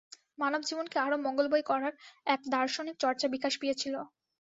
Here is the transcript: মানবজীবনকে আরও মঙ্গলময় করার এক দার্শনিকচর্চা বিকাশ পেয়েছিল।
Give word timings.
মানবজীবনকে 0.39 0.97
আরও 0.99 1.17
মঙ্গলময় 1.25 1.65
করার 1.69 1.93
এক 2.27 2.39
দার্শনিকচর্চা 2.53 3.27
বিকাশ 3.35 3.53
পেয়েছিল। 3.61 3.95